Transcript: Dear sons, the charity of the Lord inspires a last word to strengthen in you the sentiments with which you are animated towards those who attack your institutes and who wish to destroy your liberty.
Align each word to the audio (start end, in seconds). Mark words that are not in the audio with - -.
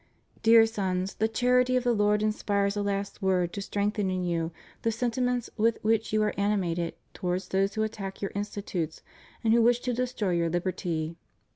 Dear 0.41 0.65
sons, 0.65 1.13
the 1.13 1.27
charity 1.27 1.75
of 1.75 1.83
the 1.83 1.93
Lord 1.93 2.23
inspires 2.23 2.75
a 2.75 2.81
last 2.81 3.21
word 3.21 3.53
to 3.53 3.61
strengthen 3.61 4.09
in 4.09 4.23
you 4.23 4.51
the 4.81 4.91
sentiments 4.91 5.47
with 5.57 5.77
which 5.83 6.11
you 6.11 6.23
are 6.23 6.33
animated 6.39 6.95
towards 7.13 7.49
those 7.49 7.75
who 7.75 7.83
attack 7.83 8.19
your 8.19 8.31
institutes 8.33 9.03
and 9.43 9.53
who 9.53 9.61
wish 9.61 9.79
to 9.81 9.93
destroy 9.93 10.31
your 10.31 10.49
liberty. 10.49 11.17